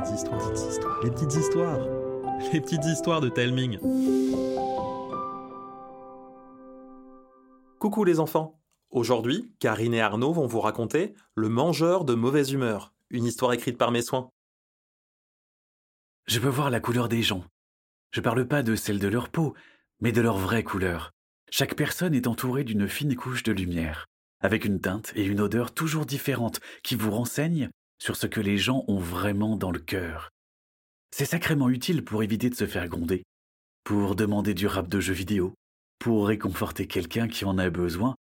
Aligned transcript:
petites 0.00 0.14
histoires, 0.14 0.52
petites 0.52 0.68
histoires, 0.68 1.02
les 1.02 1.10
petites 1.10 1.34
histoires, 1.34 1.78
les 2.52 2.60
petites 2.60 2.84
histoires 2.84 3.20
de 3.20 3.28
Telming. 3.28 3.78
Coucou 7.78 8.04
les 8.04 8.20
enfants. 8.20 8.60
Aujourd'hui, 8.90 9.52
Karine 9.58 9.94
et 9.94 10.00
Arnaud 10.00 10.32
vont 10.32 10.46
vous 10.46 10.60
raconter 10.60 11.14
Le 11.34 11.48
mangeur 11.48 12.04
de 12.04 12.14
mauvaise 12.14 12.52
humeur, 12.52 12.92
une 13.10 13.24
histoire 13.24 13.52
écrite 13.52 13.78
par 13.78 13.90
mes 13.90 14.02
soins. 14.02 14.30
Je 16.26 16.40
peux 16.40 16.48
voir 16.48 16.70
la 16.70 16.80
couleur 16.80 17.08
des 17.08 17.22
gens. 17.22 17.44
Je 18.10 18.20
parle 18.20 18.46
pas 18.46 18.62
de 18.62 18.76
celle 18.76 18.98
de 18.98 19.08
leur 19.08 19.28
peau, 19.28 19.54
mais 20.00 20.12
de 20.12 20.20
leur 20.20 20.36
vraie 20.36 20.64
couleur. 20.64 21.12
Chaque 21.50 21.74
personne 21.74 22.14
est 22.14 22.26
entourée 22.26 22.64
d'une 22.64 22.88
fine 22.88 23.14
couche 23.14 23.44
de 23.44 23.52
lumière, 23.52 24.06
avec 24.40 24.64
une 24.64 24.80
teinte 24.80 25.12
et 25.14 25.24
une 25.24 25.40
odeur 25.40 25.72
toujours 25.72 26.06
différentes 26.06 26.60
qui 26.82 26.96
vous 26.96 27.10
renseignent 27.10 27.70
sur 27.98 28.16
ce 28.16 28.26
que 28.26 28.40
les 28.40 28.58
gens 28.58 28.84
ont 28.88 28.98
vraiment 28.98 29.56
dans 29.56 29.70
le 29.70 29.78
cœur. 29.78 30.30
C'est 31.10 31.24
sacrément 31.24 31.68
utile 31.68 32.04
pour 32.04 32.22
éviter 32.22 32.50
de 32.50 32.54
se 32.54 32.66
faire 32.66 32.88
gronder, 32.88 33.24
pour 33.84 34.16
demander 34.16 34.54
du 34.54 34.66
rap 34.66 34.88
de 34.88 35.00
jeux 35.00 35.14
vidéo, 35.14 35.54
pour 35.98 36.26
réconforter 36.26 36.86
quelqu'un 36.86 37.28
qui 37.28 37.44
en 37.44 37.58
a 37.58 37.70
besoin, 37.70 38.14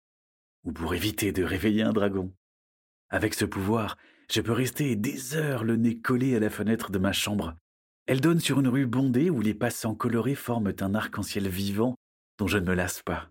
ou 0.64 0.72
pour 0.72 0.94
éviter 0.94 1.32
de 1.32 1.42
réveiller 1.42 1.82
un 1.82 1.92
dragon. 1.92 2.32
Avec 3.10 3.34
ce 3.34 3.44
pouvoir, 3.44 3.96
je 4.30 4.40
peux 4.40 4.52
rester 4.52 4.96
des 4.96 5.36
heures 5.36 5.64
le 5.64 5.76
nez 5.76 5.98
collé 5.98 6.34
à 6.36 6.40
la 6.40 6.50
fenêtre 6.50 6.90
de 6.90 6.98
ma 6.98 7.12
chambre. 7.12 7.54
Elle 8.06 8.20
donne 8.20 8.40
sur 8.40 8.60
une 8.60 8.68
rue 8.68 8.86
bondée 8.86 9.30
où 9.30 9.40
les 9.40 9.54
passants 9.54 9.94
colorés 9.94 10.34
forment 10.34 10.72
un 10.80 10.94
arc-en-ciel 10.94 11.48
vivant 11.48 11.96
dont 12.38 12.46
je 12.46 12.58
ne 12.58 12.66
me 12.66 12.74
lasse 12.74 13.02
pas. 13.02 13.30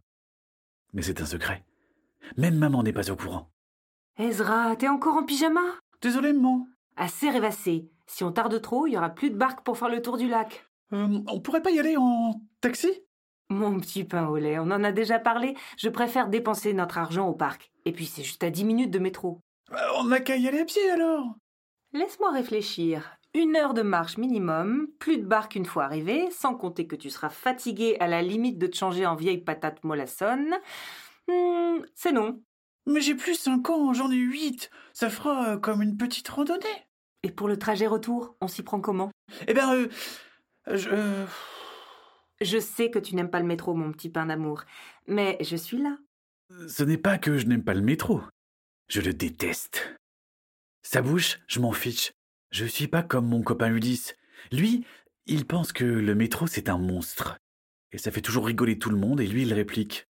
Mais 0.93 1.01
c'est 1.01 1.21
un 1.21 1.25
secret. 1.25 1.63
Même 2.37 2.57
maman 2.57 2.83
n'est 2.83 2.93
pas 2.93 3.11
au 3.11 3.15
courant. 3.15 3.51
Ezra, 4.17 4.75
t'es 4.75 4.87
encore 4.87 5.15
en 5.15 5.25
pyjama? 5.25 5.61
Désolé, 6.03 6.33
maman. 6.33 6.67
Assez 6.97 7.29
rêvassé. 7.29 7.89
Si 8.07 8.25
on 8.25 8.33
tarde 8.33 8.61
trop, 8.61 8.87
il 8.87 8.91
y 8.91 8.97
aura 8.97 9.09
plus 9.09 9.29
de 9.29 9.37
barque 9.37 9.63
pour 9.63 9.77
faire 9.77 9.87
le 9.87 10.01
tour 10.01 10.17
du 10.17 10.27
lac. 10.27 10.67
Euh, 10.91 11.19
on 11.27 11.39
pourrait 11.39 11.61
pas 11.61 11.71
y 11.71 11.79
aller 11.79 11.95
en 11.97 12.41
taxi? 12.59 12.91
Mon 13.49 13.79
petit 13.79 14.03
pain 14.03 14.27
au 14.27 14.35
lait, 14.35 14.59
on 14.59 14.63
en 14.63 14.83
a 14.83 14.91
déjà 14.91 15.17
parlé. 15.17 15.55
Je 15.77 15.87
préfère 15.87 16.27
dépenser 16.27 16.73
notre 16.73 16.97
argent 16.97 17.27
au 17.27 17.33
parc. 17.33 17.71
Et 17.85 17.93
puis 17.93 18.05
c'est 18.05 18.21
juste 18.21 18.43
à 18.43 18.49
10 18.49 18.65
minutes 18.65 18.91
de 18.91 18.99
métro. 18.99 19.39
Euh, 19.71 19.75
On 19.97 20.03
n'a 20.03 20.19
qu'à 20.19 20.35
y 20.35 20.45
aller 20.45 20.59
à 20.59 20.65
pied 20.65 20.91
alors. 20.91 21.35
Laisse-moi 21.93 22.31
réfléchir. 22.31 23.17
Une 23.33 23.55
heure 23.55 23.73
de 23.73 23.81
marche 23.81 24.17
minimum, 24.17 24.87
plus 24.99 25.17
de 25.17 25.25
barque 25.25 25.55
une 25.55 25.65
fois 25.65 25.85
arrivé, 25.85 26.29
sans 26.31 26.53
compter 26.53 26.85
que 26.85 26.97
tu 26.97 27.09
seras 27.09 27.29
fatigué 27.29 27.95
à 28.01 28.07
la 28.07 28.21
limite 28.21 28.59
de 28.59 28.67
te 28.67 28.75
changer 28.75 29.05
en 29.05 29.15
vieille 29.15 29.41
patate 29.41 29.83
mollassonne. 29.85 30.53
Hmm, 31.29 31.79
c'est 31.95 32.11
non. 32.11 32.41
Mais 32.85 33.01
j'ai 33.01 33.15
plus 33.15 33.35
5 33.35 33.69
ans, 33.69 33.93
j'en 33.93 34.11
ai 34.11 34.17
8. 34.17 34.69
Ça 34.93 35.09
fera 35.09 35.53
euh, 35.53 35.57
comme 35.57 35.81
une 35.81 35.97
petite 35.97 36.27
randonnée. 36.27 36.87
Et 37.23 37.31
pour 37.31 37.47
le 37.47 37.57
trajet 37.57 37.87
retour, 37.87 38.35
on 38.41 38.47
s'y 38.47 38.63
prend 38.63 38.81
comment? 38.81 39.09
Eh 39.47 39.53
ben, 39.53 39.73
euh, 39.73 39.87
je... 40.75 40.89
euh, 40.91 41.25
Je 42.41 42.59
sais 42.59 42.91
que 42.91 42.99
tu 42.99 43.15
n'aimes 43.15 43.29
pas 43.29 43.39
le 43.39 43.45
métro, 43.45 43.73
mon 43.73 43.91
petit 43.93 44.09
pain 44.09 44.25
d'amour, 44.25 44.63
mais 45.07 45.37
je 45.41 45.55
suis 45.55 45.77
là. 45.77 45.97
Ce 46.67 46.83
n'est 46.83 46.97
pas 46.97 47.17
que 47.17 47.37
je 47.37 47.45
n'aime 47.45 47.63
pas 47.63 47.73
le 47.73 47.81
métro. 47.81 48.21
Je 48.89 48.99
le 48.99 49.13
déteste. 49.13 49.95
Sa 50.81 51.01
bouche, 51.01 51.39
je 51.47 51.61
m'en 51.61 51.71
fiche. 51.71 52.11
Je 52.51 52.65
suis 52.65 52.87
pas 52.87 53.01
comme 53.01 53.27
mon 53.27 53.41
copain 53.41 53.73
Ulysse. 53.73 54.15
Lui, 54.51 54.85
il 55.25 55.45
pense 55.47 55.71
que 55.71 55.85
le 55.85 56.13
métro 56.15 56.45
c'est 56.47 56.67
un 56.69 56.77
monstre. 56.77 57.37
Et 57.93 57.97
ça 57.97 58.11
fait 58.11 58.21
toujours 58.21 58.45
rigoler 58.45 58.77
tout 58.77 58.89
le 58.89 58.97
monde 58.97 59.21
et 59.21 59.27
lui 59.27 59.43
il 59.43 59.53
réplique. 59.53 60.05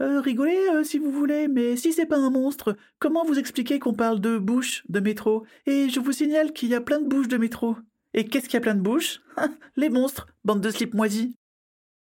Euh, 0.00 0.20
rigolez 0.20 0.68
euh, 0.70 0.84
si 0.84 0.98
vous 0.98 1.10
voulez, 1.10 1.48
mais 1.48 1.76
si 1.76 1.92
c'est 1.92 2.06
pas 2.06 2.18
un 2.18 2.30
monstre, 2.30 2.76
comment 3.00 3.24
vous 3.24 3.38
expliquez 3.38 3.80
qu'on 3.80 3.94
parle 3.94 4.20
de 4.20 4.38
bouches 4.38 4.84
de 4.88 5.00
métro? 5.00 5.44
Et 5.66 5.88
je 5.88 5.98
vous 5.98 6.12
signale 6.12 6.52
qu'il 6.52 6.68
y 6.68 6.74
a 6.74 6.80
plein 6.80 7.00
de 7.00 7.08
bouches 7.08 7.28
de 7.28 7.36
métro. 7.36 7.76
Et 8.14 8.24
qu'est-ce 8.24 8.44
qu'il 8.44 8.54
y 8.54 8.58
a 8.58 8.60
plein 8.60 8.76
de 8.76 8.80
bouches? 8.80 9.20
Les 9.76 9.90
monstres, 9.90 10.28
bande 10.44 10.60
de 10.60 10.70
slip 10.70 10.94
moisis. 10.94 11.34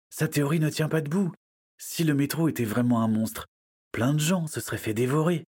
Sa 0.09 0.27
théorie 0.27 0.59
ne 0.59 0.69
tient 0.69 0.89
pas 0.89 1.01
debout. 1.01 1.31
Si 1.77 2.03
le 2.03 2.15
métro 2.15 2.47
était 2.47 2.65
vraiment 2.65 3.01
un 3.01 3.07
monstre, 3.07 3.45
plein 3.91 4.13
de 4.13 4.19
gens 4.19 4.47
se 4.47 4.59
seraient 4.59 4.77
fait 4.77 4.93
dévorer. 4.93 5.45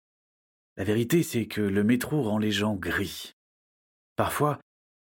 La 0.76 0.84
vérité, 0.84 1.24
c'est 1.24 1.48
que 1.48 1.62
le 1.62 1.84
métro 1.84 2.22
rend 2.22 2.38
les 2.38 2.52
gens 2.52 2.76
gris. 2.76 3.34
Parfois, 4.16 4.60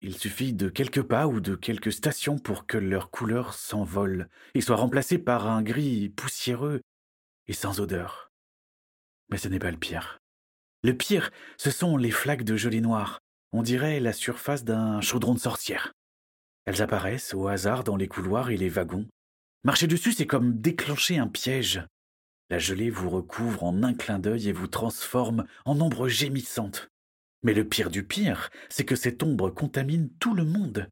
il 0.01 0.17
suffit 0.17 0.53
de 0.55 0.69
quelques 0.69 1.03
pas 1.03 1.27
ou 1.27 1.41
de 1.41 1.57
quelques 1.57 1.93
stations 1.93 2.39
pour 2.39 2.67
que 2.67 2.79
leur 2.79 3.11
couleur 3.11 3.53
s'envole 3.53 4.29
et 4.55 4.61
soit 4.61 4.77
remplacée 4.77 5.19
par 5.19 5.49
un 5.49 5.61
gris 5.61 6.09
poussiéreux 6.09 6.81
et 7.49 7.53
sans 7.53 7.81
odeur. 7.81 8.31
Mais 9.31 9.39
ce 9.39 9.49
n'est 9.49 9.59
pas 9.59 9.71
le 9.71 9.77
pire. 9.77 10.19
Le 10.83 10.97
pire, 10.97 11.31
ce 11.57 11.71
sont 11.71 11.97
les 11.97 12.11
flaques 12.11 12.45
de 12.45 12.57
gelée 12.57 12.81
noire. 12.81 13.19
On 13.53 13.63
dirait 13.63 14.01
la 14.01 14.13
surface 14.13 14.65
d'un 14.65 15.01
chaudron 15.01 15.35
de 15.35 15.41
sorcière. 15.41 15.93
Elles 16.67 16.83
apparaissent 16.83 17.35
au 17.35 17.49
hasard 17.49 17.83
dans 17.83 17.97
les 17.97 18.09
couloirs 18.09 18.51
et 18.51 18.57
les 18.57 18.69
wagons. 18.69 19.07
Marcher 19.65 19.87
dessus, 19.87 20.13
c'est 20.13 20.27
comme 20.27 20.61
déclencher 20.61 21.19
un 21.19 21.27
piège. 21.27 21.83
La 22.51 22.59
gelée 22.59 22.91
vous 22.91 23.11
recouvre 23.11 23.65
en 23.65 23.83
un 23.83 23.95
clin 23.95 24.19
d'œil 24.19 24.49
et 24.49 24.53
vous 24.53 24.69
transforme 24.69 25.47
en 25.65 25.81
ombre 25.81 26.09
gémissante. 26.09 26.89
Mais 27.43 27.55
le 27.55 27.67
pire 27.67 27.91
du 27.91 28.05
pire, 28.05 28.51
c'est 28.69 28.85
que 28.85 28.97
cette 28.97 29.23
ombre 29.23 29.51
contamine 29.51 30.11
tout 30.19 30.35
le 30.35 30.45
monde. 30.45 30.89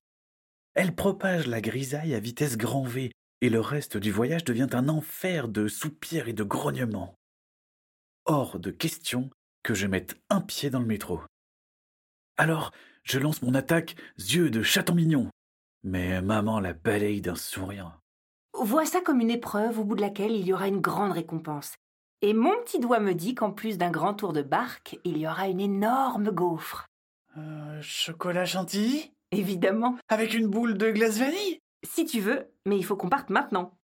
Elle 0.75 0.95
propage 0.95 1.47
la 1.47 1.61
grisaille 1.61 2.15
à 2.15 2.21
vitesse 2.21 2.57
grand 2.57 2.85
V, 2.85 3.11
et 3.41 3.51
le 3.51 3.61
reste 3.61 3.97
du 3.97 4.11
voyage 4.11 4.45
devient 4.45 4.69
un 4.73 4.89
enfer 4.89 5.49
de 5.49 5.69
soupirs 5.69 6.29
et 6.29 6.33
de 6.33 6.43
grognements. 6.43 7.15
Hors 8.25 8.59
de 8.59 8.71
question 8.71 9.31
que 9.63 9.75
je 9.75 9.87
mette 9.87 10.17
un 10.31 10.41
pied 10.41 10.71
dans 10.71 10.81
le 10.81 10.87
métro. 10.87 11.21
Alors, 12.37 12.73
je 13.03 13.19
lance 13.19 13.43
mon 13.43 13.55
attaque, 13.55 13.97
yeux 14.19 14.51
de 14.51 14.63
chaton 14.63 14.95
mignon. 14.95 15.31
Mais 15.83 16.21
maman 16.21 16.61
la 16.61 16.73
balaye 16.73 17.21
d'un 17.21 17.37
sourire. 17.37 18.01
Vois 18.59 18.87
ça 18.87 19.01
comme 19.01 19.21
une 19.21 19.31
épreuve 19.31 19.79
au 19.79 19.85
bout 19.85 19.97
de 19.97 20.01
laquelle 20.01 20.33
il 20.33 20.47
y 20.47 20.53
aura 20.53 20.69
une 20.69 20.81
grande 20.81 21.13
récompense. 21.13 21.75
Et 22.23 22.33
mon 22.33 22.57
petit 22.65 22.81
doigt 22.81 23.01
me 23.01 23.15
dit 23.15 23.35
qu'en 23.35 23.53
plus 23.53 23.77
d'un 23.77 23.91
grand 23.91 24.15
tour 24.15 24.33
de 24.33 24.43
barque, 24.43 24.99
il 25.05 25.19
y 25.19 25.29
aura 25.29 25.49
une 25.49 25.61
énorme 25.61 26.31
gaufre. 26.31 26.87
Euh, 27.37 27.81
chocolat 27.83 28.47
chantilly? 28.47 29.13
Évidemment. 29.31 29.99
Avec 30.09 30.33
une 30.33 30.47
boule 30.47 30.79
de 30.79 30.91
glace 30.91 31.19
vanille? 31.19 31.59
Si 31.83 32.05
tu 32.05 32.21
veux, 32.21 32.47
mais 32.65 32.77
il 32.77 32.85
faut 32.85 32.97
qu'on 32.97 33.09
parte 33.09 33.31
maintenant. 33.31 33.79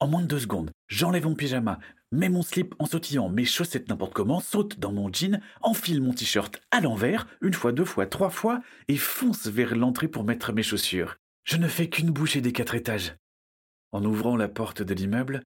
En 0.00 0.08
moins 0.08 0.22
de 0.22 0.26
deux 0.26 0.40
secondes, 0.40 0.70
j'enlève 0.88 1.24
mon 1.24 1.34
pyjama, 1.34 1.78
mets 2.12 2.28
mon 2.28 2.42
slip 2.42 2.74
en 2.78 2.86
sautillant, 2.86 3.28
mes 3.28 3.44
chaussettes 3.44 3.88
n'importe 3.88 4.12
comment, 4.12 4.40
saute 4.40 4.78
dans 4.78 4.92
mon 4.92 5.12
jean, 5.12 5.40
enfile 5.62 6.02
mon 6.02 6.12
t-shirt 6.12 6.60
à 6.70 6.80
l'envers, 6.80 7.26
une 7.40 7.54
fois, 7.54 7.72
deux 7.72 7.84
fois, 7.84 8.06
trois 8.06 8.30
fois, 8.30 8.60
et 8.88 8.96
fonce 8.96 9.46
vers 9.46 9.74
l'entrée 9.74 10.08
pour 10.08 10.24
mettre 10.24 10.52
mes 10.52 10.62
chaussures. 10.62 11.16
Je 11.44 11.56
ne 11.56 11.68
fais 11.68 11.88
qu'une 11.88 12.10
bouchée 12.10 12.40
des 12.40 12.52
quatre 12.52 12.74
étages. 12.74 13.16
En 13.92 14.04
ouvrant 14.04 14.36
la 14.36 14.48
porte 14.48 14.82
de 14.82 14.94
l'immeuble, 14.94 15.42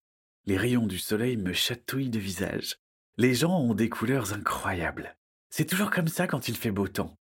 les 0.46 0.56
rayons 0.56 0.86
du 0.86 0.98
soleil 0.98 1.36
me 1.36 1.52
chatouillent 1.52 2.10
de 2.10 2.18
visage. 2.18 2.76
Les 3.18 3.34
gens 3.34 3.58
ont 3.58 3.74
des 3.74 3.88
couleurs 3.88 4.32
incroyables. 4.32 5.16
C'est 5.50 5.66
toujours 5.66 5.90
comme 5.90 6.08
ça 6.08 6.26
quand 6.26 6.48
il 6.48 6.56
fait 6.56 6.70
beau 6.70 6.88
temps. 6.88 7.16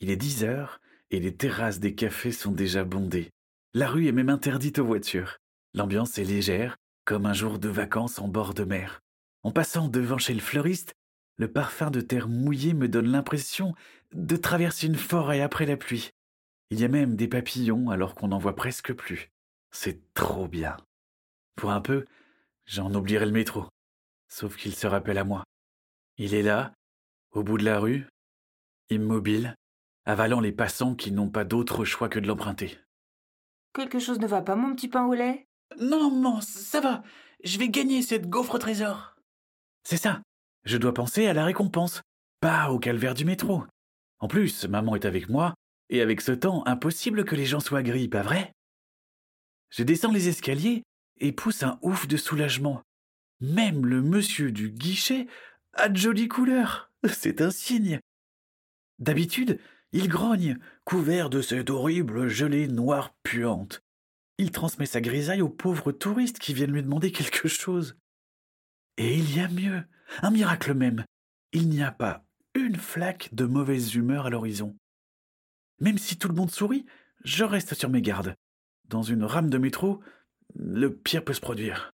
Il 0.00 0.10
est 0.10 0.16
dix 0.16 0.44
heures 0.44 0.80
et 1.10 1.20
les 1.20 1.34
terrasses 1.34 1.80
des 1.80 1.94
cafés 1.94 2.32
sont 2.32 2.52
déjà 2.52 2.84
bondées. 2.84 3.30
La 3.76 3.88
rue 3.88 4.06
est 4.06 4.12
même 4.12 4.28
interdite 4.28 4.78
aux 4.78 4.86
voitures. 4.86 5.38
L'ambiance 5.74 6.16
est 6.18 6.24
légère, 6.24 6.76
comme 7.04 7.26
un 7.26 7.32
jour 7.32 7.58
de 7.58 7.68
vacances 7.68 8.20
en 8.20 8.28
bord 8.28 8.54
de 8.54 8.62
mer. 8.62 9.00
En 9.42 9.50
passant 9.50 9.88
devant 9.88 10.16
chez 10.16 10.32
le 10.32 10.40
fleuriste, 10.40 10.94
le 11.38 11.50
parfum 11.50 11.90
de 11.90 12.00
terre 12.00 12.28
mouillée 12.28 12.72
me 12.72 12.86
donne 12.86 13.10
l'impression 13.10 13.74
de 14.12 14.36
traverser 14.36 14.86
une 14.86 14.94
forêt 14.94 15.40
après 15.40 15.66
la 15.66 15.76
pluie. 15.76 16.10
Il 16.70 16.78
y 16.78 16.84
a 16.84 16.88
même 16.88 17.16
des 17.16 17.26
papillons 17.26 17.90
alors 17.90 18.14
qu'on 18.14 18.28
n'en 18.28 18.38
voit 18.38 18.54
presque 18.54 18.92
plus. 18.92 19.32
C'est 19.72 20.14
trop 20.14 20.46
bien. 20.46 20.76
Pour 21.56 21.72
un 21.72 21.80
peu, 21.80 22.04
j'en 22.66 22.94
oublierai 22.94 23.26
le 23.26 23.32
métro. 23.32 23.66
Sauf 24.28 24.56
qu'il 24.56 24.76
se 24.76 24.86
rappelle 24.86 25.18
à 25.18 25.24
moi. 25.24 25.42
Il 26.16 26.32
est 26.32 26.42
là, 26.42 26.72
au 27.32 27.42
bout 27.42 27.58
de 27.58 27.64
la 27.64 27.80
rue, 27.80 28.06
immobile, 28.88 29.56
avalant 30.04 30.38
les 30.38 30.52
passants 30.52 30.94
qui 30.94 31.10
n'ont 31.10 31.28
pas 31.28 31.44
d'autre 31.44 31.84
choix 31.84 32.08
que 32.08 32.20
de 32.20 32.28
l'emprunter. 32.28 32.78
Quelque 33.74 33.98
chose 33.98 34.20
ne 34.20 34.26
va 34.26 34.40
pas, 34.40 34.54
mon 34.54 34.74
petit 34.74 34.88
pain 34.88 35.04
au 35.04 35.14
lait? 35.14 35.48
Non, 35.80 36.10
non, 36.10 36.40
ça 36.40 36.80
va. 36.80 37.02
Je 37.42 37.58
vais 37.58 37.68
gagner 37.68 38.02
cette 38.02 38.30
gaufre 38.30 38.54
au 38.54 38.58
trésor. 38.58 39.16
C'est 39.82 39.96
ça. 39.96 40.22
Je 40.64 40.78
dois 40.78 40.94
penser 40.94 41.26
à 41.26 41.34
la 41.34 41.44
récompense, 41.44 42.00
pas 42.40 42.70
au 42.70 42.78
calvaire 42.78 43.14
du 43.14 43.24
métro. 43.24 43.64
En 44.20 44.28
plus, 44.28 44.64
maman 44.66 44.94
est 44.94 45.04
avec 45.04 45.28
moi, 45.28 45.54
et 45.90 46.00
avec 46.00 46.20
ce 46.20 46.30
temps, 46.30 46.64
impossible 46.66 47.24
que 47.24 47.34
les 47.34 47.46
gens 47.46 47.58
soient 47.58 47.82
gris, 47.82 48.08
pas 48.08 48.22
vrai? 48.22 48.52
Je 49.70 49.82
descends 49.82 50.12
les 50.12 50.28
escaliers 50.28 50.84
et 51.18 51.32
pousse 51.32 51.64
un 51.64 51.78
ouf 51.82 52.06
de 52.06 52.16
soulagement. 52.16 52.80
Même 53.40 53.84
le 53.86 54.02
monsieur 54.02 54.52
du 54.52 54.70
guichet 54.70 55.26
a 55.72 55.88
de 55.88 55.96
jolies 55.96 56.28
couleurs. 56.28 56.92
C'est 57.12 57.40
un 57.40 57.50
signe. 57.50 57.98
D'habitude, 59.00 59.58
il 59.94 60.08
grogne, 60.08 60.58
couvert 60.82 61.30
de 61.30 61.40
cette 61.40 61.70
horrible 61.70 62.26
gelée 62.26 62.66
noire 62.66 63.14
puante. 63.22 63.80
Il 64.38 64.50
transmet 64.50 64.86
sa 64.86 65.00
grisaille 65.00 65.40
aux 65.40 65.48
pauvres 65.48 65.92
touristes 65.92 66.40
qui 66.40 66.52
viennent 66.52 66.72
lui 66.72 66.82
demander 66.82 67.12
quelque 67.12 67.46
chose. 67.46 67.96
Et 68.96 69.16
il 69.16 69.36
y 69.36 69.40
a 69.40 69.48
mieux, 69.48 69.84
un 70.22 70.32
miracle 70.32 70.74
même. 70.74 71.04
Il 71.52 71.68
n'y 71.68 71.84
a 71.84 71.92
pas 71.92 72.24
une 72.54 72.74
flaque 72.74 73.32
de 73.32 73.44
mauvaise 73.44 73.94
humeur 73.94 74.26
à 74.26 74.30
l'horizon. 74.30 74.76
Même 75.78 75.98
si 75.98 76.18
tout 76.18 76.26
le 76.26 76.34
monde 76.34 76.50
sourit, 76.50 76.86
je 77.24 77.44
reste 77.44 77.74
sur 77.74 77.88
mes 77.88 78.02
gardes. 78.02 78.34
Dans 78.88 79.02
une 79.02 79.22
rame 79.22 79.48
de 79.48 79.58
métro, 79.58 80.00
le 80.56 80.92
pire 80.92 81.24
peut 81.24 81.34
se 81.34 81.40
produire. 81.40 81.92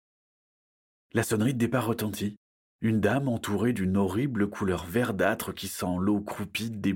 La 1.13 1.23
sonnerie 1.23 1.55
de 1.55 1.59
départ 1.59 1.87
retentit. 1.87 2.35
Une 2.81 3.01
dame 3.01 3.27
entourée 3.27 3.73
d'une 3.73 3.97
horrible 3.97 4.51
couleur 4.51 4.85
verdâtre 4.85 5.51
qui 5.51 5.67
sent 5.67 5.95
l'eau 5.99 6.21
croupie 6.21 6.69
des. 6.69 6.93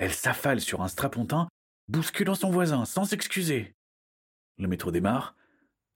Elle 0.00 0.14
s'affale 0.14 0.62
sur 0.62 0.80
un 0.80 0.88
strapontin, 0.88 1.46
bousculant 1.88 2.34
son 2.34 2.50
voisin 2.50 2.86
sans 2.86 3.04
s'excuser. 3.04 3.74
Le 4.56 4.66
métro 4.66 4.90
démarre. 4.90 5.36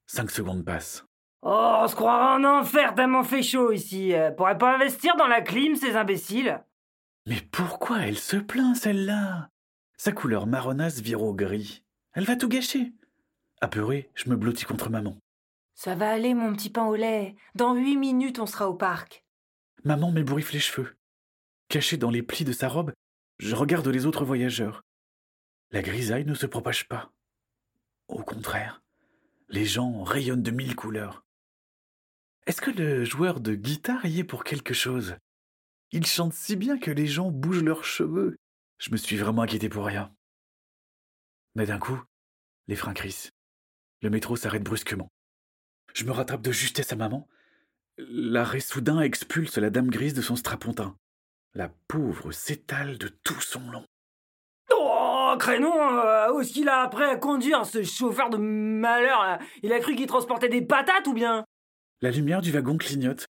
Cinq 0.06 0.30
secondes 0.30 0.62
passent. 0.62 1.06
Oh, 1.40 1.78
on 1.80 1.88
se 1.88 1.94
croira 1.94 2.36
en 2.36 2.44
enfer 2.44 2.94
tellement 2.94 3.24
fait 3.24 3.42
chaud 3.42 3.72
ici. 3.72 4.12
Euh, 4.12 4.30
pourrait 4.30 4.58
pas 4.58 4.74
investir 4.74 5.16
dans 5.16 5.26
la 5.26 5.40
clim, 5.40 5.74
ces 5.74 5.96
imbéciles? 5.96 6.62
Mais 7.24 7.40
pourquoi 7.50 8.00
elle 8.00 8.18
se 8.18 8.36
plaint, 8.36 8.76
celle-là? 8.76 9.48
Sa 9.96 10.12
couleur 10.12 10.46
marronasse 10.46 11.00
vire 11.00 11.22
au 11.22 11.32
gris. 11.32 11.82
Elle 12.12 12.24
va 12.24 12.36
tout 12.36 12.48
gâcher. 12.48 12.92
Apeuré, 13.62 14.10
je 14.14 14.28
me 14.28 14.36
blottis 14.36 14.66
contre 14.66 14.90
maman. 14.90 15.16
Ça 15.74 15.94
va 15.94 16.10
aller, 16.10 16.34
mon 16.34 16.52
petit 16.52 16.68
pain 16.68 16.84
au 16.84 16.94
lait. 16.94 17.36
Dans 17.54 17.74
huit 17.74 17.96
minutes, 17.96 18.38
on 18.38 18.46
sera 18.46 18.68
au 18.68 18.74
parc. 18.74 19.24
Maman 19.82 20.12
m'ébouriffe 20.12 20.52
les 20.52 20.60
cheveux. 20.60 20.94
Caché 21.68 21.96
dans 21.96 22.10
les 22.10 22.22
plis 22.22 22.44
de 22.44 22.52
sa 22.52 22.68
robe, 22.68 22.92
je 23.38 23.54
regarde 23.54 23.88
les 23.88 24.06
autres 24.06 24.24
voyageurs. 24.24 24.82
La 25.70 25.82
grisaille 25.82 26.24
ne 26.24 26.34
se 26.34 26.46
propage 26.46 26.88
pas. 26.88 27.12
Au 28.08 28.22
contraire, 28.22 28.82
les 29.48 29.64
gens 29.64 30.02
rayonnent 30.02 30.42
de 30.42 30.50
mille 30.50 30.76
couleurs. 30.76 31.24
Est-ce 32.46 32.60
que 32.60 32.70
le 32.70 33.04
joueur 33.04 33.40
de 33.40 33.54
guitare 33.54 34.04
y 34.04 34.20
est 34.20 34.24
pour 34.24 34.44
quelque 34.44 34.74
chose? 34.74 35.16
Il 35.92 36.06
chante 36.06 36.34
si 36.34 36.56
bien 36.56 36.78
que 36.78 36.90
les 36.90 37.06
gens 37.06 37.30
bougent 37.30 37.62
leurs 37.62 37.84
cheveux. 37.84 38.36
Je 38.78 38.90
me 38.90 38.96
suis 38.96 39.16
vraiment 39.16 39.42
inquiété 39.42 39.68
pour 39.68 39.86
rien. 39.86 40.14
Mais 41.54 41.66
d'un 41.66 41.78
coup, 41.78 42.00
les 42.66 42.76
freins 42.76 42.94
crissent. 42.94 43.30
Le 44.02 44.10
métro 44.10 44.36
s'arrête 44.36 44.62
brusquement. 44.62 45.08
Je 45.94 46.04
me 46.04 46.10
rattrape 46.10 46.42
de 46.42 46.52
justesse 46.52 46.92
à 46.92 46.96
maman. 46.96 47.28
L'arrêt 47.96 48.60
soudain 48.60 49.00
expulse 49.00 49.56
la 49.56 49.70
dame 49.70 49.88
grise 49.88 50.14
de 50.14 50.22
son 50.22 50.36
strapontin. 50.36 50.98
La 51.56 51.70
pauvre 51.86 52.32
s'étale 52.32 52.98
de 52.98 53.06
tout 53.06 53.40
son 53.40 53.60
long. 53.70 53.84
Oh, 54.72 55.36
crénon 55.38 55.72
euh, 55.72 56.32
Où 56.32 56.40
est-ce 56.40 56.52
qu'il 56.52 56.68
a 56.68 56.80
après 56.80 57.04
à 57.04 57.16
conduire, 57.16 57.64
ce 57.64 57.84
chauffeur 57.84 58.28
de 58.28 58.36
malheur 58.36 59.22
là? 59.22 59.38
Il 59.62 59.72
a 59.72 59.78
cru 59.78 59.94
qu'il 59.94 60.06
transportait 60.08 60.48
des 60.48 60.62
patates 60.62 61.06
ou 61.06 61.12
bien? 61.12 61.44
La 62.00 62.10
lumière 62.10 62.40
du 62.40 62.50
wagon 62.50 62.76
clignote. 62.76 63.26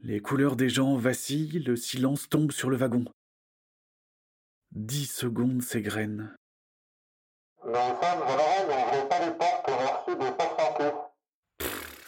Les 0.00 0.20
couleurs 0.20 0.56
des 0.56 0.68
gens 0.68 0.96
vacillent, 0.96 1.60
le 1.60 1.76
silence 1.76 2.28
tombe 2.28 2.50
sur 2.50 2.70
le 2.70 2.76
wagon. 2.76 3.04
Dix 4.72 5.06
secondes 5.06 5.62
s'égrènent. 5.62 6.34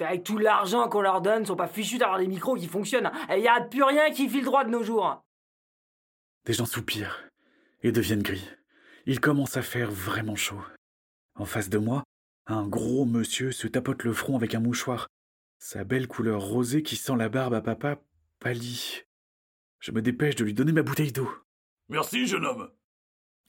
avec 0.01 0.25
tout 0.25 0.39
l'argent 0.39 0.89
qu'on 0.89 1.01
leur 1.01 1.21
donne, 1.21 1.43
ils 1.43 1.47
sont 1.47 1.57
pas 1.57 1.69
fichus 1.69 1.99
d'avoir 1.99 2.19
des 2.19 2.27
micros 2.27 2.57
qui 2.57 2.67
fonctionnent. 2.67 3.11
Il 3.31 3.39
y 3.39 3.49
a 3.49 3.61
plus 3.61 3.85
rien 3.85 4.11
qui 4.11 4.29
file 4.29 4.45
droit 4.45 4.65
de 4.65 4.71
nos 4.71 4.83
jours. 4.83 5.23
Des 6.45 6.53
gens 6.53 6.67
soupirent 6.67 7.23
et 7.83 7.93
deviennent 7.93 8.23
gris. 8.23 8.49
Il 9.07 9.21
commence 9.21 9.57
à 9.57 9.63
faire 9.63 9.91
vraiment 9.91 10.37
chaud. 10.37 10.61
En 11.37 11.45
face 11.45 11.69
de 11.69 11.79
moi, 11.79 12.03
un 12.47 12.67
gros 12.67 13.05
monsieur 13.05 13.53
se 13.53 13.69
tapote 13.69 14.03
le 14.03 14.13
front 14.13 14.37
avec 14.37 14.55
un 14.55 14.61
mouchoir. 14.61 15.07
Sa 15.59 15.85
belle 15.85 16.09
couleur 16.09 16.41
rosée 16.43 16.83
qui 16.83 16.97
sent 16.97 17.17
la 17.17 17.29
barbe 17.29 17.55
à 17.55 17.61
papa 17.61 17.99
pâlit. 18.41 19.03
Je 19.79 19.93
me 19.93 20.03
dépêche 20.03 20.35
de 20.35 20.45
lui 20.45 20.55
donner 20.55 20.73
ma 20.73 20.83
bouteille 20.83 21.13
d'eau. 21.13 21.31
Merci, 21.89 22.27
jeune 22.27 22.45
homme. 22.45 22.71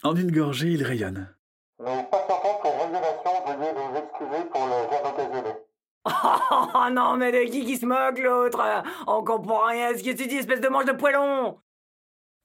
En 0.04 0.16
une 0.16 0.32
gorgée, 0.32 0.72
il 0.72 0.84
rayonne. 0.84 1.36
Pour 1.78 1.88
veuillez 1.88 3.74
vous 3.74 3.98
excuser 3.98 4.46
pour 4.52 4.66
le 4.66 4.90
verre 4.90 5.14
occasionné. 5.14 5.56
Oh 6.06 6.90
non, 6.92 7.18
mais 7.18 7.32
de 7.32 7.50
qui 7.50 7.66
qui 7.66 7.78
se 7.78 7.86
moque 7.86 8.20
l'autre? 8.20 8.62
On 9.08 9.24
comprend 9.24 9.66
rien 9.66 9.90
à 9.90 9.98
ce 9.98 10.04
que 10.04 10.16
tu 10.16 10.28
dis, 10.28 10.36
espèce 10.36 10.62
de 10.62 10.68
manche 10.68 10.86
de 10.86 10.92
poêlon 10.92 11.58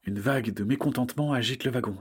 Une 0.09 0.21
vague 0.21 0.55
de 0.55 0.65
mécontentement 0.65 1.35
agite 1.35 1.65
le 1.65 1.71
wagon. 1.71 1.99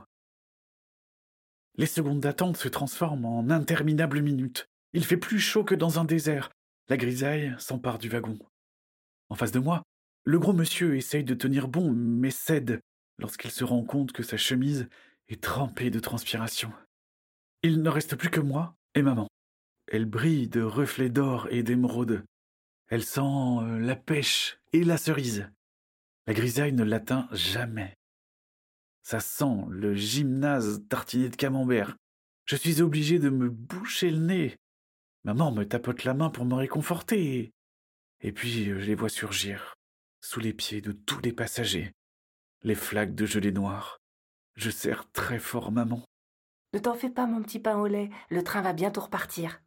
Les 1.76 1.86
secondes 1.86 2.22
d'attente 2.22 2.56
se 2.56 2.70
transforment 2.70 3.26
en 3.26 3.50
interminables 3.50 4.22
minutes. 4.22 4.70
Il 4.94 5.04
fait 5.04 5.18
plus 5.18 5.42
chaud 5.42 5.66
que 5.66 5.76
dans 5.76 6.00
un 6.00 6.06
désert. 6.06 6.50
La 6.88 6.96
grisaille 6.96 7.54
s'empare 7.60 7.98
du 7.98 8.08
wagon. 8.08 8.40
En 9.28 9.36
face 9.36 9.52
de 9.52 9.60
moi, 9.60 9.84
le 10.24 10.40
gros 10.40 10.54
monsieur 10.54 10.96
essaye 10.96 11.26
de 11.26 11.34
tenir 11.34 11.68
bon, 11.68 11.92
mais 11.92 12.32
cède 12.32 12.80
lorsqu'il 13.18 13.52
se 13.52 13.66
rend 13.66 13.84
compte 13.84 14.14
que 14.14 14.24
sa 14.24 14.38
chemise 14.38 14.88
est 15.28 15.44
trempée 15.44 15.90
de 15.90 16.00
transpiration. 16.00 16.72
Il 17.62 17.82
ne 17.82 17.90
reste 17.90 18.16
plus 18.16 18.30
que 18.30 18.40
moi 18.40 18.78
et 18.96 19.02
maman. 19.02 19.28
Elle 19.92 20.06
brille 20.06 20.48
de 20.48 20.62
reflets 20.62 21.10
d'or 21.10 21.50
et 21.52 21.62
d'émeraude. 21.62 22.24
Elle 22.88 23.04
sent 23.04 23.20
euh, 23.20 23.80
la 23.80 23.98
pêche 23.98 24.62
et 24.72 24.86
la 24.86 24.96
cerise. 24.96 25.50
La 26.28 26.34
grisaille 26.34 26.74
ne 26.74 26.84
l'atteint 26.84 27.30
jamais. 27.32 27.96
Ça 29.02 29.22
sent 29.22 29.64
le 29.70 29.96
gymnase 29.96 30.82
tartiné 30.90 31.30
de 31.30 31.38
camembert. 31.38 31.96
Je 32.44 32.58
suis 32.58 32.82
obligé 32.82 33.18
de 33.18 33.30
me 33.30 33.50
boucher 33.50 34.12
le 34.12 34.18
nez. 34.18 34.58
Maman 35.24 35.52
me 35.52 35.64
tapote 35.64 36.04
la 36.04 36.14
main 36.14 36.30
pour 36.30 36.44
me 36.44 36.56
réconforter. 36.56 37.54
Et 38.20 38.32
puis 38.34 38.70
euh, 38.70 38.80
je 38.80 38.86
les 38.86 38.96
vois 38.96 39.10
surgir, 39.10 39.76
sous 40.22 40.42
les 40.42 40.52
pieds 40.52 40.82
de 40.82 40.92
tous 40.92 41.22
les 41.22 41.32
passagers, 41.32 41.94
les 42.64 42.76
flaques 42.76 43.16
de 43.16 43.26
gelée 43.26 43.54
noire. 43.54 44.00
Je 44.56 44.70
serre 44.70 45.10
très 45.12 45.40
fort 45.40 45.72
maman. 45.72 46.04
Ne 46.74 46.80
t'en 46.80 46.96
fais 46.96 47.10
pas, 47.10 47.26
mon 47.26 47.42
petit 47.42 47.60
pain 47.60 47.78
au 47.78 47.88
lait, 47.88 48.10
le 48.30 48.44
train 48.44 48.62
va 48.62 48.74
bientôt 48.74 49.02
repartir. 49.02 49.62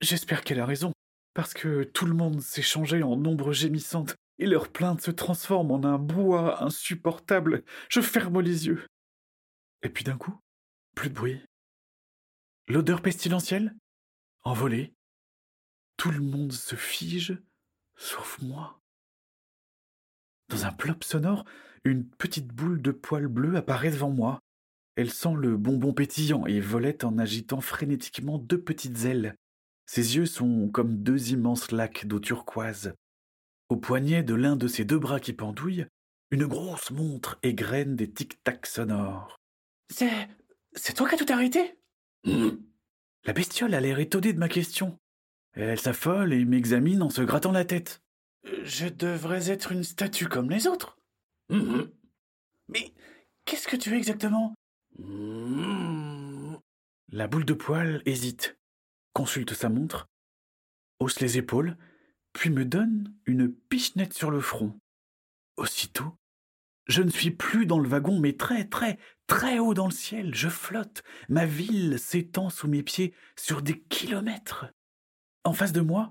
J'espère 0.00 0.42
qu'elle 0.42 0.60
a 0.60 0.66
raison, 0.66 0.92
parce 1.34 1.54
que 1.54 1.82
tout 1.82 2.06
le 2.06 2.14
monde 2.14 2.40
s'est 2.40 2.62
changé 2.62 3.02
en 3.02 3.24
ombres 3.24 3.52
gémissantes, 3.52 4.14
et 4.38 4.46
leurs 4.46 4.70
plaintes 4.70 5.00
se 5.00 5.10
transforment 5.10 5.72
en 5.72 5.84
un 5.84 5.98
bois 5.98 6.62
insupportable. 6.62 7.64
Je 7.88 8.00
ferme 8.00 8.40
les 8.40 8.66
yeux. 8.66 8.86
Et 9.82 9.88
puis 9.88 10.04
d'un 10.04 10.16
coup, 10.16 10.38
plus 10.94 11.10
de 11.10 11.14
bruit. 11.14 11.40
L'odeur 12.68 13.02
pestilentielle 13.02 13.74
Envolée. 14.42 14.94
Tout 15.96 16.10
le 16.10 16.20
monde 16.20 16.52
se 16.52 16.76
fige, 16.76 17.38
sauf 17.96 18.40
moi. 18.40 18.80
Dans 20.48 20.64
un 20.64 20.72
plop 20.72 21.02
sonore, 21.02 21.44
une 21.84 22.08
petite 22.08 22.48
boule 22.48 22.80
de 22.80 22.92
poils 22.92 23.28
bleus 23.28 23.56
apparaît 23.56 23.90
devant 23.90 24.10
moi. 24.10 24.38
Elle 24.96 25.10
sent 25.10 25.34
le 25.36 25.56
bonbon 25.56 25.92
pétillant 25.92 26.46
et 26.46 26.60
volette 26.60 27.04
en 27.04 27.18
agitant 27.18 27.60
frénétiquement 27.60 28.38
deux 28.38 28.60
petites 28.60 29.04
ailes. 29.04 29.36
Ses 29.86 30.16
yeux 30.16 30.26
sont 30.26 30.68
comme 30.68 31.02
deux 31.02 31.32
immenses 31.32 31.70
lacs 31.70 32.06
d'eau 32.06 32.20
turquoise. 32.20 32.94
Au 33.68 33.76
poignet 33.76 34.22
de 34.22 34.34
l'un 34.34 34.56
de 34.56 34.66
ses 34.66 34.84
deux 34.84 34.98
bras 34.98 35.20
qui 35.20 35.32
pendouillent, 35.32 35.86
une 36.30 36.46
grosse 36.46 36.90
montre 36.90 37.38
égrène 37.42 37.96
des 37.96 38.10
tic-tac 38.10 38.66
sonores. 38.66 39.38
C'est. 39.90 40.28
C'est 40.74 40.94
toi 40.94 41.08
qui 41.08 41.14
as 41.14 41.18
tout 41.18 41.32
arrêté? 41.32 41.78
La 42.24 43.32
bestiole 43.32 43.74
a 43.74 43.80
l'air 43.80 43.98
étonnée 43.98 44.32
de 44.32 44.38
ma 44.38 44.48
question. 44.48 44.98
Elle 45.52 45.80
s'affole 45.80 46.32
et 46.32 46.44
m'examine 46.44 47.02
en 47.02 47.10
se 47.10 47.22
grattant 47.22 47.52
la 47.52 47.64
tête. 47.64 48.02
Je 48.62 48.86
devrais 48.88 49.50
être 49.50 49.72
une 49.72 49.84
statue 49.84 50.28
comme 50.28 50.50
les 50.50 50.66
autres. 50.66 50.98
Mais 51.48 52.92
qu'est-ce 53.44 53.66
que 53.66 53.76
tu 53.76 53.94
es 53.94 53.98
exactement? 53.98 54.54
La 57.10 57.26
boule 57.26 57.44
de 57.44 57.54
poil 57.54 58.02
hésite 58.04 58.58
consulte 59.14 59.54
sa 59.54 59.68
montre, 59.68 60.08
hausse 61.00 61.20
les 61.20 61.38
épaules, 61.38 61.76
puis 62.38 62.50
me 62.50 62.64
donne 62.64 63.12
une 63.26 63.52
pichenette 63.52 64.14
sur 64.14 64.30
le 64.30 64.40
front. 64.40 64.78
Aussitôt, 65.56 66.14
je 66.86 67.02
ne 67.02 67.10
suis 67.10 67.32
plus 67.32 67.66
dans 67.66 67.80
le 67.80 67.88
wagon, 67.88 68.20
mais 68.20 68.34
très, 68.34 68.64
très, 68.64 68.96
très 69.26 69.58
haut 69.58 69.74
dans 69.74 69.86
le 69.86 69.92
ciel. 69.92 70.32
Je 70.36 70.48
flotte. 70.48 71.02
Ma 71.28 71.46
ville 71.46 71.98
s'étend 71.98 72.48
sous 72.48 72.68
mes 72.68 72.84
pieds 72.84 73.12
sur 73.34 73.60
des 73.60 73.80
kilomètres. 73.80 74.66
En 75.42 75.52
face 75.52 75.72
de 75.72 75.80
moi, 75.80 76.10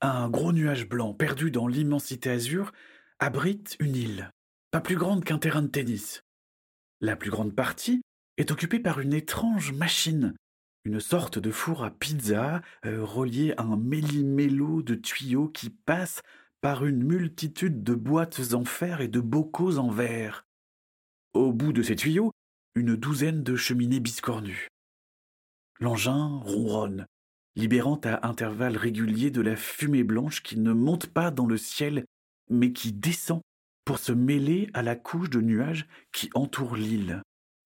un 0.00 0.28
gros 0.28 0.52
nuage 0.52 0.88
blanc 0.88 1.14
perdu 1.14 1.52
dans 1.52 1.68
l'immensité 1.68 2.28
azur 2.28 2.72
abrite 3.20 3.76
une 3.78 3.94
île, 3.94 4.32
pas 4.72 4.80
plus 4.80 4.96
grande 4.96 5.22
qu'un 5.22 5.38
terrain 5.38 5.62
de 5.62 5.68
tennis. 5.68 6.24
La 7.00 7.14
plus 7.14 7.30
grande 7.30 7.54
partie 7.54 8.02
est 8.36 8.50
occupée 8.50 8.80
par 8.80 8.98
une 8.98 9.14
étrange 9.14 9.70
machine 9.70 10.34
une 10.88 11.00
sorte 11.00 11.38
de 11.38 11.50
four 11.50 11.84
à 11.84 11.90
pizza 11.90 12.62
euh, 12.86 13.04
relié 13.04 13.52
à 13.58 13.62
un 13.62 13.76
méli-mélo 13.76 14.80
de 14.80 14.94
tuyaux 14.94 15.48
qui 15.48 15.68
passent 15.68 16.22
par 16.62 16.86
une 16.86 17.04
multitude 17.04 17.82
de 17.84 17.92
boîtes 17.92 18.54
en 18.54 18.64
fer 18.64 19.02
et 19.02 19.08
de 19.08 19.20
bocaux 19.20 19.76
en 19.76 19.90
verre. 19.90 20.46
Au 21.34 21.52
bout 21.52 21.74
de 21.74 21.82
ces 21.82 21.94
tuyaux, 21.94 22.32
une 22.74 22.96
douzaine 22.96 23.42
de 23.42 23.54
cheminées 23.54 24.00
biscornues. 24.00 24.68
L'engin 25.78 26.40
ronronne, 26.42 27.04
libérant 27.54 28.00
à 28.04 28.26
intervalles 28.26 28.78
réguliers 28.78 29.30
de 29.30 29.42
la 29.42 29.56
fumée 29.56 30.04
blanche 30.04 30.42
qui 30.42 30.58
ne 30.58 30.72
monte 30.72 31.08
pas 31.08 31.30
dans 31.30 31.46
le 31.46 31.58
ciel, 31.58 32.06
mais 32.48 32.72
qui 32.72 32.94
descend 32.94 33.42
pour 33.84 33.98
se 33.98 34.12
mêler 34.12 34.70
à 34.72 34.80
la 34.80 34.96
couche 34.96 35.28
de 35.28 35.42
nuages 35.42 35.86
qui 36.12 36.30
entoure 36.32 36.76
l'île. 36.76 37.20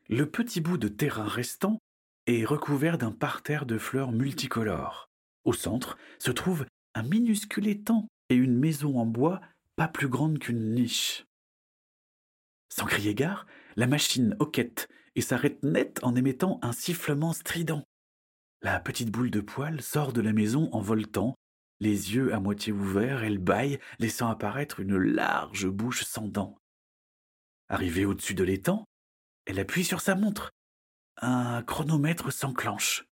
Le 0.09 0.29
petit 0.29 0.61
bout 0.61 0.77
de 0.77 0.89
terrain 0.89 1.29
restant 1.29 1.79
est 2.27 2.45
recouvert 2.45 2.99
d'un 2.99 3.13
parterre 3.13 3.67
de 3.67 3.79
fleurs 3.79 4.13
multicolores. 4.13 5.09
Au 5.45 5.53
centre 5.53 5.97
se 6.19 6.31
trouve 6.31 6.67
un 6.95 7.03
minuscule 7.03 7.67
étang 7.67 8.07
et 8.29 8.35
une 8.35 8.57
maison 8.57 8.99
en 8.99 9.07
bois 9.07 9.41
pas 9.77 9.89
plus 9.89 10.09
grande 10.09 10.39
qu'une 10.39 10.75
niche. 10.75 11.25
Sans 12.69 12.87
crier 12.87 13.15
gare, 13.15 13.47
la 13.77 13.87
machine 13.87 14.37
hoquette 14.39 14.89
et 15.15 15.21
s'arrête 15.21 15.63
net 15.63 16.01
en 16.03 16.15
émettant 16.15 16.59
un 16.63 16.73
sifflement 16.73 17.33
strident. 17.33 17.85
La 18.63 18.81
petite 18.81 19.11
boule 19.11 19.31
de 19.31 19.41
poil 19.41 19.83
sort 19.83 20.13
de 20.13 20.21
la 20.21 20.33
maison 20.33 20.71
en 20.73 20.81
voltant, 20.81 21.35
les 21.81 22.15
yeux 22.15 22.33
à 22.33 22.39
moitié 22.39 22.73
ouverts, 22.73 23.25
elle 23.25 23.39
bâille, 23.39 23.81
laissant 23.99 24.29
apparaître 24.29 24.81
une 24.81 24.97
large 24.97 25.67
bouche 25.67 26.05
sans 26.05 26.29
dents. 26.29 26.57
Arrivée 27.69 28.05
au-dessus 28.05 28.35
de 28.35 28.45
l'étang, 28.45 28.85
elle 29.47 29.59
appuie 29.59 29.85
sur 29.85 30.01
sa 30.01 30.15
montre. 30.15 30.53
Un 31.21 31.63
chronomètre 31.63 32.33
s'enclenche. 32.33 33.07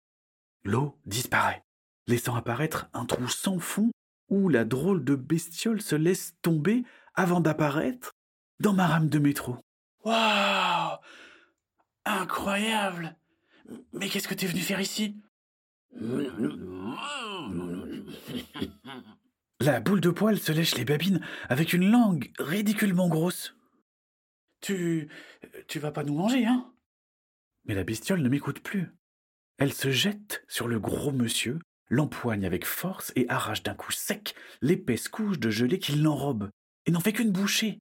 L'eau 0.65 0.99
disparaît, 1.07 1.65
laissant 2.07 2.35
apparaître 2.35 2.89
un 2.93 3.07
trou 3.07 3.29
sans 3.29 3.59
fond 3.59 3.91
où 4.29 4.49
la 4.49 4.65
drôle 4.65 5.05
de 5.05 5.15
bestiole 5.15 5.83
se 5.83 5.97
laisse 5.97 6.35
tomber 6.43 6.85
avant 7.15 7.41
d'apparaître 7.41 8.13
dans 8.61 8.73
ma 8.73 8.87
rame 8.87 9.09
de 9.09 9.19
métro. 9.19 9.57
Waouh 10.05 10.99
Incroyable 12.05 13.17
Mais 13.93 14.09
qu'est-ce 14.09 14.29
que 14.29 14.35
t'es 14.35 14.47
venu 14.47 14.61
faire 14.61 14.81
ici? 14.81 15.17
La 19.61 19.81
boule 19.81 20.01
de 20.01 20.11
poil 20.11 20.39
se 20.39 20.53
lèche 20.53 20.77
les 20.77 20.85
babines 20.85 21.21
avec 21.49 21.73
une 21.73 21.91
langue 21.91 22.31
ridiculement 22.39 23.09
grosse. 23.09 23.55
Tu. 24.61 25.09
tu 25.69 25.79
vas 25.79 25.91
pas 25.93 26.05
nous 26.05 26.15
manger, 26.15 26.47
hein? 26.47 26.73
Mais 27.65 27.75
la 27.75 27.85
bestiole 27.85 28.23
ne 28.23 28.29
m'écoute 28.29 28.61
plus. 28.61 28.89
Elle 29.59 29.73
se 29.73 29.91
jette 29.91 30.45
sur 30.49 30.69
le 30.69 30.81
gros 30.81 31.13
monsieur, 31.13 31.59
l'empoigne 31.89 32.47
avec 32.47 32.65
force 32.65 33.13
et 33.17 33.29
arrache 33.29 33.63
d'un 33.63 33.75
coup 33.75 33.93
sec 33.93 34.35
l'épaisse 34.63 35.09
couche 35.09 35.39
de 35.39 35.51
gelée 35.51 35.79
qui 35.79 35.93
l'enrobe, 35.93 36.51
et 36.87 36.91
n'en 36.91 37.01
fait 37.01 37.13
qu'une 37.13 37.33
bouchée. 37.33 37.79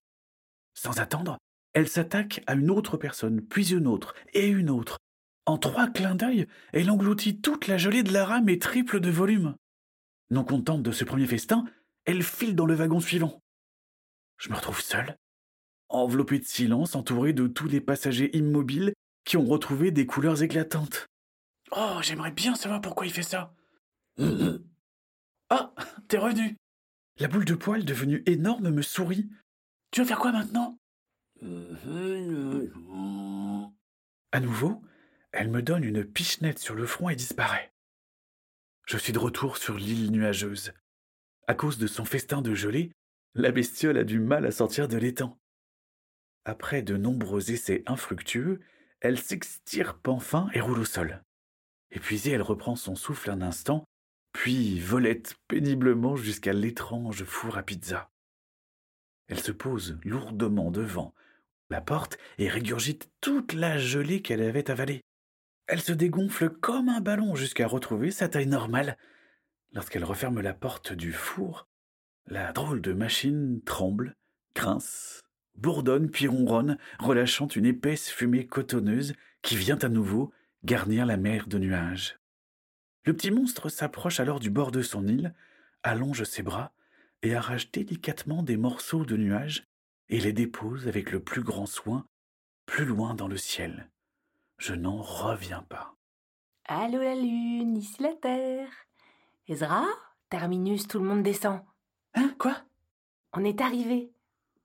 Sans 0.73 0.99
attendre, 0.99 1.37
elle 1.73 1.87
s'attaque 1.87 2.43
à 2.47 2.55
une 2.55 2.69
autre 2.69 2.97
personne, 2.97 3.41
puis 3.41 3.73
une 3.73 3.87
autre, 3.87 4.15
et 4.33 4.47
une 4.47 4.69
autre. 4.69 4.97
En 5.45 5.57
trois 5.57 5.87
clins 5.87 6.15
d'œil, 6.15 6.47
elle 6.73 6.91
engloutit 6.91 7.41
toute 7.41 7.67
la 7.67 7.77
gelée 7.77 8.03
de 8.03 8.13
la 8.13 8.25
rame 8.25 8.49
et 8.49 8.59
triple 8.59 8.99
de 8.99 9.09
volume. 9.09 9.55
Non 10.29 10.43
contente 10.43 10.83
de 10.83 10.91
ce 10.91 11.03
premier 11.03 11.25
festin, 11.25 11.65
elle 12.05 12.23
file 12.23 12.55
dans 12.55 12.65
le 12.65 12.75
wagon 12.75 12.99
suivant. 12.99 13.41
Je 14.37 14.49
me 14.49 14.55
retrouve 14.55 14.81
seul, 14.81 15.17
enveloppé 15.89 16.39
de 16.39 16.45
silence, 16.45 16.95
entouré 16.95 17.33
de 17.33 17.47
tous 17.47 17.67
les 17.67 17.81
passagers 17.81 18.35
immobiles 18.37 18.93
qui 19.25 19.37
ont 19.37 19.45
retrouvé 19.45 19.91
des 19.91 20.05
couleurs 20.05 20.41
éclatantes. 20.43 21.07
Oh, 21.71 21.99
j'aimerais 22.01 22.31
bien 22.31 22.55
savoir 22.55 22.81
pourquoi 22.81 23.05
il 23.05 23.13
fait 23.13 23.23
ça. 23.23 23.53
Ah, 25.49 25.73
t'es 26.07 26.17
revenu. 26.17 26.55
La 27.17 27.27
boule 27.27 27.45
de 27.45 27.55
poil 27.55 27.85
devenue 27.85 28.23
énorme 28.25 28.69
me 28.69 28.81
sourit. 28.81 29.29
Tu 29.91 30.01
vas 30.01 30.07
faire 30.07 30.19
quoi 30.19 30.31
maintenant? 30.31 30.77
À 34.31 34.39
nouveau, 34.39 34.81
elle 35.31 35.49
me 35.49 35.61
donne 35.61 35.83
une 35.83 36.03
pichenette 36.03 36.59
sur 36.59 36.75
le 36.75 36.85
front 36.85 37.09
et 37.09 37.15
disparaît. 37.15 37.71
Je 38.85 38.97
suis 38.97 39.13
de 39.13 39.19
retour 39.19 39.57
sur 39.57 39.77
l'île 39.77 40.11
nuageuse. 40.11 40.73
À 41.47 41.53
cause 41.53 41.77
de 41.77 41.87
son 41.87 42.05
festin 42.05 42.41
de 42.41 42.53
gelée, 42.53 42.91
la 43.35 43.51
bestiole 43.51 43.97
a 43.97 44.03
du 44.03 44.19
mal 44.19 44.45
à 44.45 44.51
sortir 44.51 44.87
de 44.87 44.97
l'étang. 44.97 45.39
Après 46.45 46.81
de 46.81 46.97
nombreux 46.97 47.51
essais 47.51 47.83
infructueux, 47.85 48.59
elle 49.01 49.19
s'extirpe 49.19 50.07
enfin 50.07 50.49
et 50.53 50.61
roule 50.61 50.79
au 50.79 50.85
sol. 50.85 51.23
Épuisée, 51.91 52.31
elle 52.31 52.41
reprend 52.41 52.75
son 52.75 52.95
souffle 52.95 53.31
un 53.31 53.41
instant, 53.41 53.85
puis 54.33 54.79
volette 54.79 55.35
péniblement 55.47 56.15
jusqu'à 56.15 56.53
l'étrange 56.53 57.23
four 57.23 57.57
à 57.57 57.63
pizza. 57.63 58.11
Elle 59.27 59.39
se 59.39 59.51
pose 59.51 59.97
lourdement 60.03 60.71
devant 60.71 61.13
la 61.69 61.81
porte 61.81 62.17
et 62.37 62.49
régurgite 62.49 63.11
toute 63.21 63.53
la 63.53 63.77
gelée 63.77 64.21
qu'elle 64.21 64.41
avait 64.41 64.71
avalée. 64.71 65.01
Elle 65.67 65.81
se 65.81 65.93
dégonfle 65.93 66.49
comme 66.49 66.89
un 66.89 66.99
ballon 66.99 67.35
jusqu'à 67.35 67.67
retrouver 67.67 68.09
sa 68.09 68.27
taille 68.27 68.47
normale. 68.47 68.97
Lorsqu'elle 69.71 70.03
referme 70.03 70.41
la 70.41 70.55
porte 70.55 70.93
du 70.93 71.13
four, 71.13 71.67
la 72.25 72.51
drôle 72.53 72.81
de 72.81 72.93
machine 72.93 73.61
tremble, 73.63 74.15
grince, 74.55 75.21
bourdonne 75.61 76.09
puis 76.09 76.27
ronronne, 76.27 76.77
relâchant 76.99 77.47
une 77.47 77.65
épaisse 77.65 78.09
fumée 78.09 78.45
cotonneuse 78.45 79.13
qui 79.41 79.55
vient 79.55 79.77
à 79.79 79.89
nouveau 79.89 80.31
garnir 80.63 81.05
la 81.05 81.17
mer 81.17 81.47
de 81.47 81.57
nuages. 81.57 82.19
Le 83.05 83.13
petit 83.13 83.31
monstre 83.31 83.69
s'approche 83.69 84.19
alors 84.19 84.39
du 84.39 84.49
bord 84.49 84.71
de 84.71 84.81
son 84.81 85.07
île, 85.07 85.33
allonge 85.83 86.23
ses 86.23 86.43
bras 86.43 86.71
et 87.21 87.35
arrache 87.35 87.71
délicatement 87.71 88.43
des 88.43 88.57
morceaux 88.57 89.05
de 89.05 89.17
nuages 89.17 89.67
et 90.09 90.19
les 90.19 90.33
dépose 90.33 90.87
avec 90.87 91.11
le 91.11 91.19
plus 91.19 91.43
grand 91.43 91.65
soin 91.65 92.05
plus 92.65 92.85
loin 92.85 93.15
dans 93.15 93.27
le 93.27 93.37
ciel. 93.37 93.89
Je 94.57 94.73
n'en 94.73 95.01
reviens 95.01 95.63
pas. 95.63 95.95
Allô 96.65 96.99
la 96.99 97.15
lune, 97.15 97.77
ici 97.77 98.03
la 98.03 98.13
terre. 98.13 98.69
Ezra, 99.47 99.85
terminus, 100.29 100.87
tout 100.87 100.99
le 100.99 101.05
monde 101.05 101.23
descend. 101.23 101.61
Hein, 102.13 102.31
quoi? 102.37 102.57
On 103.33 103.43
est 103.43 103.61
arrivé. 103.61 104.11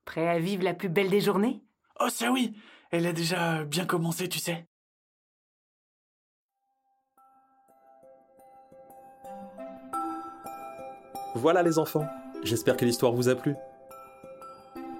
Prêt 0.04 0.28
à 0.28 0.38
vivre 0.38 0.62
la 0.62 0.75
plus 0.75 0.88
belle 0.88 1.11
des 1.11 1.20
journées? 1.20 1.62
Oh, 2.00 2.08
ça 2.08 2.30
oui 2.30 2.56
Elle 2.90 3.06
a 3.06 3.12
déjà 3.12 3.64
bien 3.64 3.87
commencé, 3.87 4.28
tu 4.28 4.38
sais. 4.38 4.66
Voilà 11.37 11.62
les 11.62 11.78
enfants, 11.78 12.06
j'espère 12.44 12.76
que 12.76 12.84
l'histoire 12.84 13.12
vous 13.12 13.28
a 13.28 13.34
plu. 13.34 13.54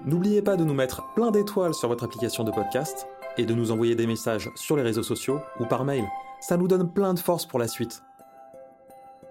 N'oubliez 0.03 0.41
pas 0.41 0.57
de 0.57 0.63
nous 0.63 0.73
mettre 0.73 1.13
plein 1.13 1.31
d'étoiles 1.31 1.73
sur 1.73 1.87
votre 1.87 2.03
application 2.03 2.43
de 2.43 2.51
podcast 2.51 3.07
et 3.37 3.45
de 3.45 3.53
nous 3.53 3.71
envoyer 3.71 3.95
des 3.95 4.05
messages 4.05 4.49
sur 4.55 4.75
les 4.75 4.83
réseaux 4.83 5.01
sociaux 5.01 5.39
ou 5.59 5.65
par 5.65 5.85
mail. 5.85 6.05
Ça 6.41 6.57
nous 6.57 6.67
donne 6.67 6.91
plein 6.91 7.13
de 7.13 7.19
force 7.19 7.45
pour 7.45 7.57
la 7.57 7.67
suite. 7.67 8.03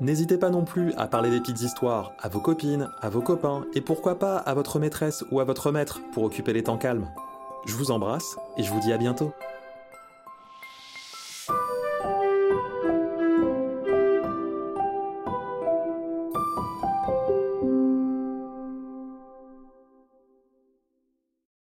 N'hésitez 0.01 0.39
pas 0.39 0.51
non 0.51 0.65
plus 0.65 0.93
à 0.95 1.07
parler 1.07 1.31
des 1.31 1.41
petites 1.41 1.63
histoires 1.63 2.13
à 2.21 2.29
vos 2.29 2.41
copines, 2.41 2.91
à 3.01 3.09
vos 3.09 3.21
copains 3.21 3.65
et 3.75 3.81
pourquoi 3.81 4.19
pas 4.19 4.37
à 4.37 4.53
votre 4.53 4.81
maîtresse 4.81 5.25
ou 5.31 5.39
à 5.39 5.45
votre 5.45 5.71
maître 5.71 6.01
pour 6.13 6.25
occuper 6.25 6.53
les 6.53 6.65
temps 6.65 6.79
calmes. 6.79 7.09
Je 7.65 7.75
vous 7.75 7.93
embrasse 7.93 8.37
et 8.57 8.65
je 8.65 8.73
vous 8.73 8.81
dis 8.81 8.93
à 8.93 8.99
bientôt. 8.99 9.33